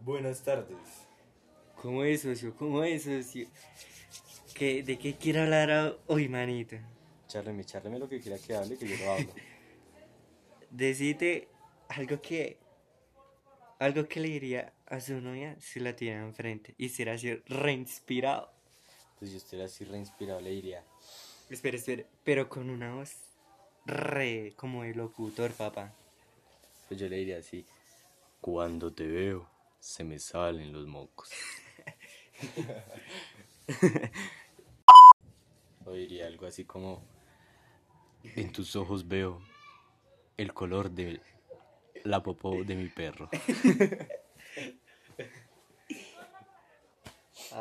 [0.00, 0.76] Buenas tardes.
[1.80, 2.54] ¿Cómo es, socio?
[2.56, 3.48] ¿Cómo es, socio?
[4.54, 6.76] ¿Qué, ¿De qué quiere hablar hoy, manito?
[7.26, 9.32] Charleme, charleme lo que quiera que hable, que yo lo hablo.
[10.70, 11.48] Decite
[11.88, 12.58] algo que...
[13.78, 18.57] Algo que le diría a su novia si la tiene enfrente y será así reinspirado.
[19.18, 20.84] Pues yo estoy así reinspirado, le diría.
[21.50, 23.16] Espera, espera, pero con una voz
[23.86, 25.92] re como de locutor, papá.
[26.86, 27.66] Pues yo le diría así.
[28.40, 29.48] Cuando te veo,
[29.80, 31.30] se me salen los mocos.
[35.84, 37.02] o diría algo así como.
[38.22, 39.40] En tus ojos veo
[40.36, 41.20] el color de
[42.04, 43.30] la popó de mi perro.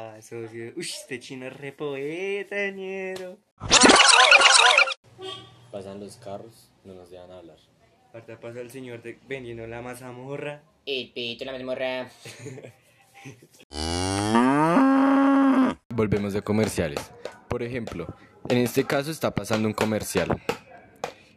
[0.00, 0.72] Ah, socio.
[0.76, 3.36] Uy, este chino es re poeta, ñero.
[5.72, 7.56] Pasan los carros, no nos dejan hablar.
[8.14, 10.62] Ahorita pasa el señor de- vendiendo la mazamorra.
[10.86, 12.08] El pito, la mazmorra.
[15.88, 17.00] Volvemos de comerciales.
[17.48, 18.06] Por ejemplo,
[18.48, 20.40] en este caso está pasando un comercial.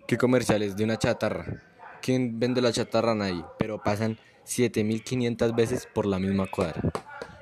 [0.07, 0.75] ¿Qué comercial es?
[0.77, 1.63] De una chatarra.
[2.03, 3.15] ¿Quién vende la chatarra?
[3.15, 3.43] Nadie.
[3.57, 6.91] Pero pasan 7500 veces por la misma cuadra.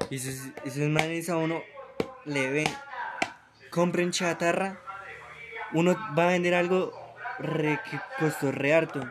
[0.10, 1.62] Y esos, esos manes a uno
[2.26, 2.68] le ven,
[3.70, 4.80] compren chatarra,
[5.74, 6.92] uno va a vender algo
[7.38, 9.02] re, que costó re harto.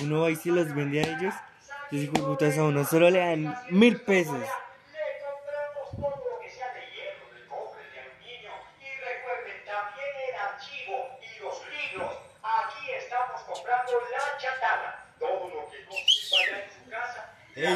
[0.00, 1.34] Uno va y se los vende a ellos,
[1.90, 4.42] y putas a uno solo le dan mil pesos.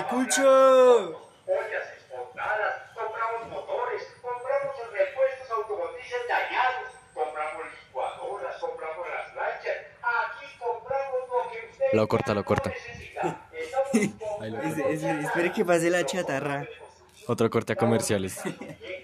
[0.09, 1.27] compramos todo
[11.93, 12.73] lo corta, lo corta.
[14.41, 16.67] Ahí lo Es- es- espere que pase la chatarra.
[17.27, 18.41] Otro corte a comerciales.